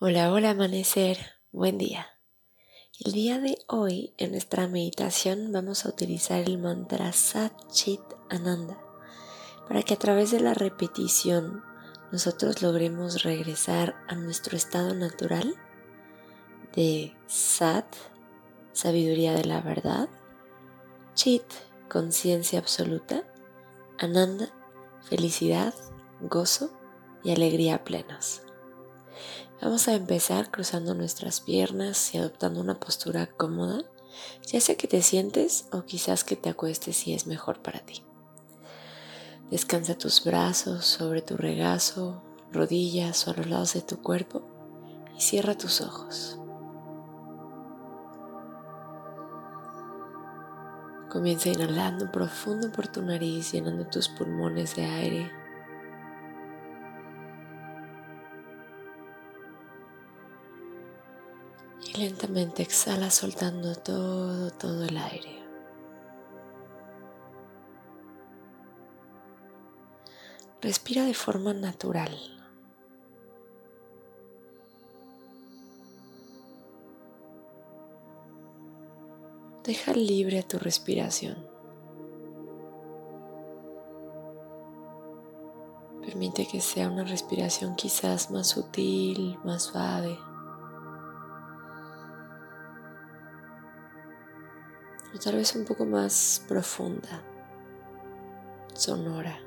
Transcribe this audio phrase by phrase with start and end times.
[0.00, 1.18] Hola, hola amanecer,
[1.50, 2.06] buen día.
[3.00, 8.78] El día de hoy en nuestra meditación vamos a utilizar el mantra Sat Chit Ananda
[9.66, 11.64] para que a través de la repetición
[12.12, 15.56] nosotros logremos regresar a nuestro estado natural
[16.76, 17.92] de Sat,
[18.72, 20.08] sabiduría de la verdad,
[21.14, 21.42] Chit,
[21.88, 23.24] conciencia absoluta,
[23.98, 24.48] Ananda,
[25.02, 25.74] felicidad,
[26.20, 26.70] gozo
[27.24, 28.42] y alegría plenos.
[29.60, 33.82] Vamos a empezar cruzando nuestras piernas y adoptando una postura cómoda,
[34.46, 38.04] ya sea que te sientes o quizás que te acuestes si es mejor para ti.
[39.50, 44.42] Descansa tus brazos sobre tu regazo, rodillas o a los lados de tu cuerpo
[45.16, 46.38] y cierra tus ojos.
[51.10, 55.37] Comienza inhalando profundo por tu nariz, llenando tus pulmones de aire
[61.96, 65.38] lentamente exhala soltando todo, todo el aire.
[70.60, 72.16] Respira de forma natural.
[79.62, 81.46] Deja libre tu respiración.
[86.04, 90.18] Permite que sea una respiración quizás más sutil, más suave.
[95.18, 97.22] Tal vez un poco más profunda,
[98.74, 99.40] sonora.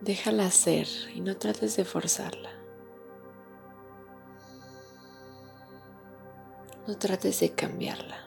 [0.00, 2.50] Déjala ser y no trates de forzarla.
[6.86, 8.25] No trates de cambiarla.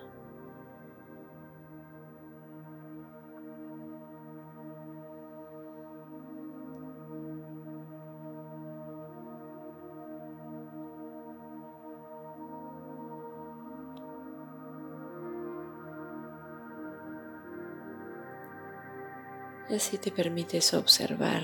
[19.70, 21.44] Así te permites observar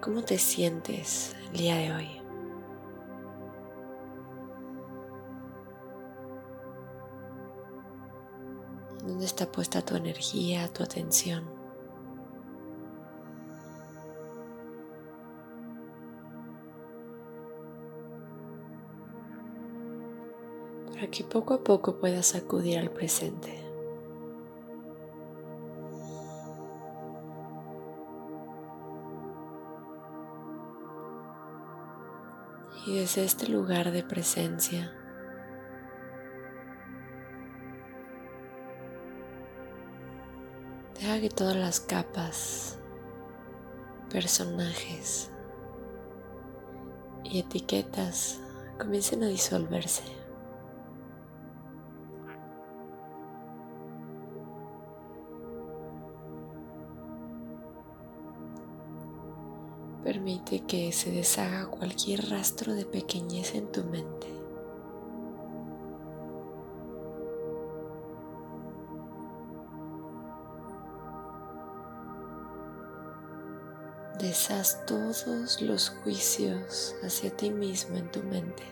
[0.00, 2.20] cómo te sientes el día de hoy.
[9.04, 11.44] ¿Dónde está puesta tu energía, tu atención?
[20.92, 23.63] Para que poco a poco puedas acudir al presente.
[32.86, 34.92] Y desde este lugar de presencia,
[41.00, 42.78] deja que todas las capas,
[44.10, 45.30] personajes
[47.24, 48.40] y etiquetas
[48.78, 50.23] comiencen a disolverse.
[60.24, 64.26] Permite que se deshaga cualquier rastro de pequeñez en tu mente.
[74.18, 78.62] Deshaz todos los juicios hacia ti mismo en tu mente.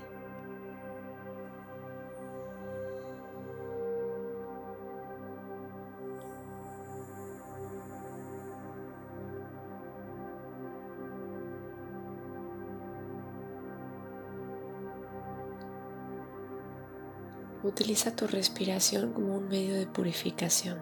[17.63, 20.79] Utiliza tu respiración como un medio de purificación.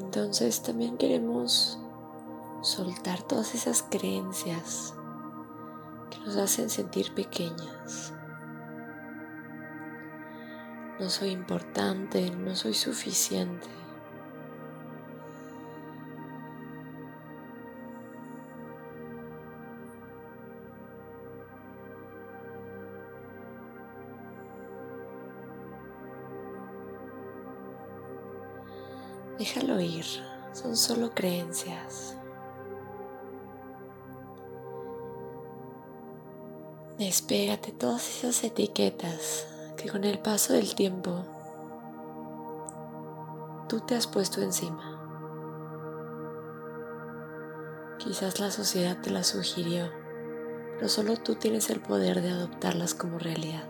[0.00, 1.78] Entonces también queremos
[2.62, 4.94] soltar todas esas creencias
[6.10, 8.12] que nos hacen sentir pequeñas.
[11.00, 13.79] No soy importante, no soy suficiente.
[29.40, 30.04] Déjalo ir,
[30.52, 32.14] son solo creencias.
[36.98, 39.46] Despégate todas esas etiquetas
[39.78, 41.24] que con el paso del tiempo
[43.66, 44.98] tú te has puesto encima.
[47.98, 49.90] Quizás la sociedad te las sugirió,
[50.74, 53.64] pero solo tú tienes el poder de adoptarlas como realidad.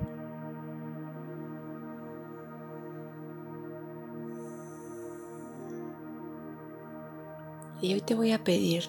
[7.83, 8.85] Y hoy te voy a pedir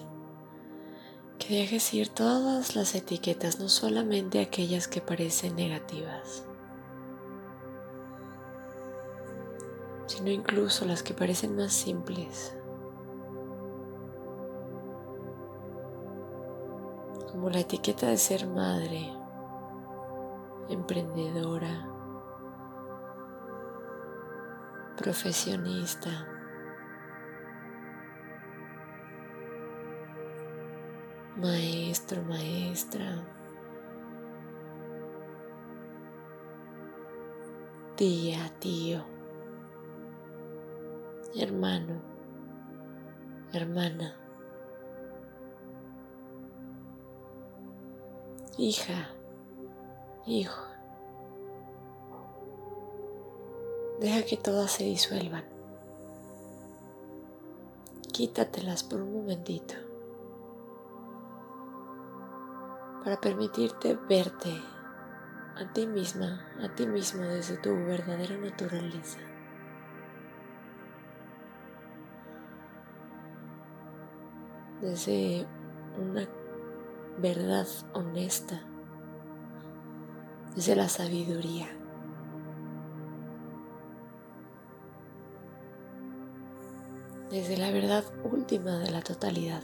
[1.38, 6.44] que dejes ir todas las etiquetas, no solamente aquellas que parecen negativas,
[10.06, 12.54] sino incluso las que parecen más simples,
[17.30, 19.10] como la etiqueta de ser madre,
[20.68, 21.88] emprendedora,
[24.98, 26.31] profesionista,
[31.42, 33.20] maestro, maestra,
[37.96, 39.04] tía, tío,
[41.34, 42.00] hermano,
[43.52, 44.16] hermana,
[48.56, 49.10] hija,
[50.24, 50.62] hijo.
[53.98, 55.44] Deja que todas se disuelvan.
[58.12, 59.91] Quítatelas por un momentito.
[63.02, 64.62] Para permitirte verte
[65.56, 69.18] a ti misma, a ti mismo desde tu verdadera naturaleza.
[74.80, 75.46] Desde
[75.98, 76.28] una
[77.18, 78.60] verdad honesta,
[80.54, 81.68] desde la sabiduría.
[87.30, 89.62] Desde la verdad última de la totalidad.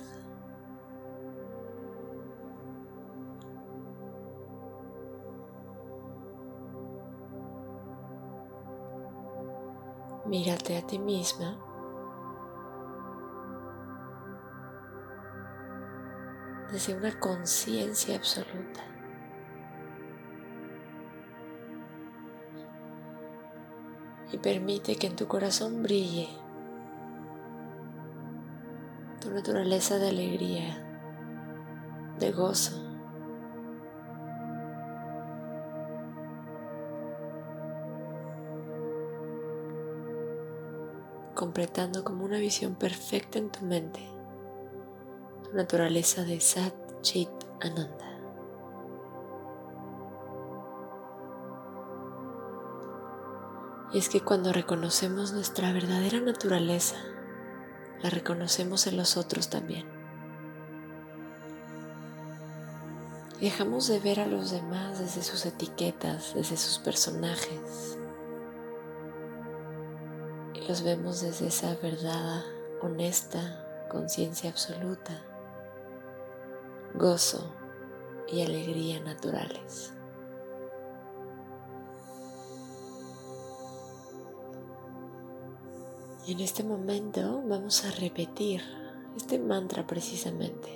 [10.28, 11.56] Mírate a ti misma.
[16.70, 18.84] Desde una conciencia absoluta.
[24.30, 26.28] Y permite que en tu corazón brille
[29.22, 30.76] tu naturaleza de alegría,
[32.18, 32.87] de gozo.
[41.38, 44.00] Completando como una visión perfecta en tu mente
[45.44, 47.30] tu naturaleza de Sat Chit
[47.60, 48.18] Ananda.
[53.92, 56.96] Y es que cuando reconocemos nuestra verdadera naturaleza,
[58.02, 59.86] la reconocemos en los otros también.
[63.40, 67.97] dejamos de ver a los demás desde sus etiquetas, desde sus personajes,
[70.68, 72.44] los vemos desde esa verdad
[72.82, 75.24] honesta, conciencia absoluta,
[76.94, 77.54] gozo
[78.30, 79.94] y alegría naturales.
[86.26, 88.60] En este momento vamos a repetir
[89.16, 90.68] este mantra precisamente,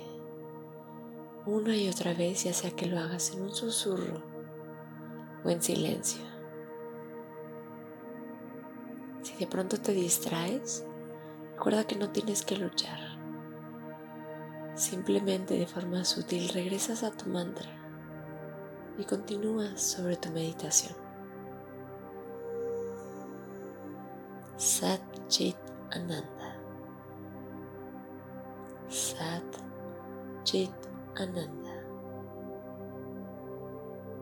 [1.45, 4.23] una y otra vez, ya sea que lo hagas en un susurro
[5.45, 6.32] o en silencio.
[9.33, 10.85] Si de pronto te distraes,
[11.53, 12.99] recuerda que no tienes que luchar.
[14.75, 17.67] Simplemente de forma sutil regresas a tu mantra
[18.95, 20.93] y continúas sobre tu meditación.
[24.55, 25.57] Sat Chit
[25.89, 26.55] Ananda.
[28.89, 29.43] Sat
[30.43, 30.71] Chit
[31.15, 31.83] Ananda.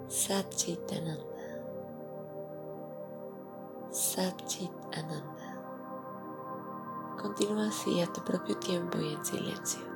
[0.07, 1.30] Sat Chit Ananda.
[3.91, 5.60] Satchit Ananda.
[7.21, 9.90] Continúa así a tu propio tiempo y en silencio.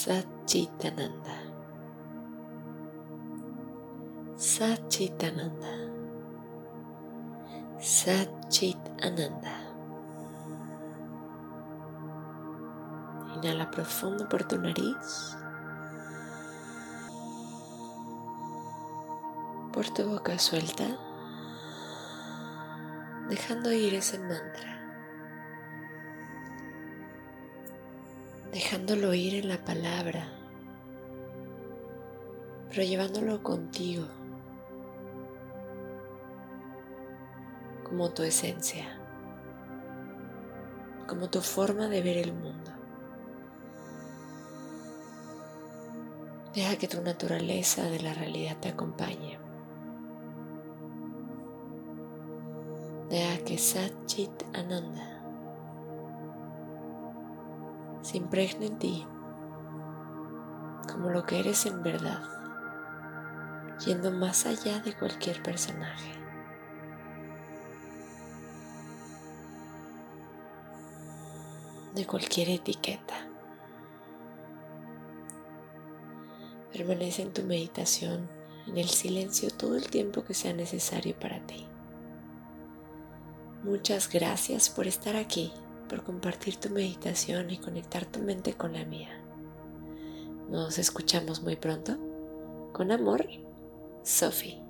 [0.00, 1.36] Satchitananda.
[4.34, 5.72] Satchitananda.
[7.78, 9.54] Satchitananda.
[13.34, 15.36] Inhala profundo por tu nariz.
[19.70, 20.96] Por tu boca suelta.
[23.28, 24.79] Dejando ir ese mantra.
[28.52, 30.28] Dejándolo ir en la palabra,
[32.68, 34.06] pero llevándolo contigo
[37.84, 38.86] como tu esencia,
[41.06, 42.70] como tu forma de ver el mundo.
[46.54, 49.38] Deja que tu naturaleza de la realidad te acompañe.
[53.08, 55.09] Deja que Satchit Ananda
[58.02, 59.06] se impregna en ti
[60.90, 62.22] como lo que eres en verdad,
[63.86, 66.20] yendo más allá de cualquier personaje.
[71.94, 73.28] de cualquier etiqueta.
[76.72, 78.30] Permanece en tu meditación,
[78.68, 81.66] en el silencio todo el tiempo que sea necesario para ti.
[83.64, 85.52] Muchas gracias por estar aquí
[85.90, 89.20] por compartir tu meditación y conectar tu mente con la mía.
[90.48, 91.98] Nos escuchamos muy pronto.
[92.72, 93.26] Con amor,
[94.04, 94.69] Sophie.